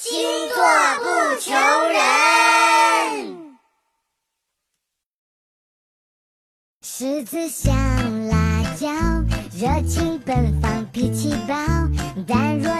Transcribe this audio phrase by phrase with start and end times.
[0.00, 0.12] 星
[0.50, 0.56] 座
[1.00, 1.50] 不求
[1.92, 3.58] 人，
[6.82, 7.74] 狮子像
[8.28, 8.88] 辣椒，
[9.52, 11.56] 热情奔放，脾气暴。
[12.28, 12.77] 但若。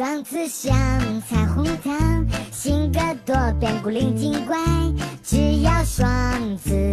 [0.00, 0.72] 双子像
[1.28, 4.56] 彩虹糖性格多变古灵精怪
[5.22, 6.89] 只要双子。